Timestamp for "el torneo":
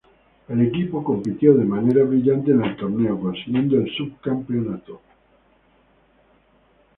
2.63-3.19